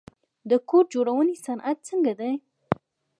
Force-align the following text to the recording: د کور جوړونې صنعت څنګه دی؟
د 0.49 0.51
کور 0.69 0.85
جوړونې 0.93 1.35
صنعت 1.45 1.77
څنګه 1.89 2.13
دی؟ 2.19 2.33